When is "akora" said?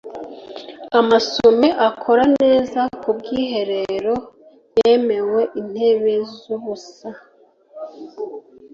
1.87-2.23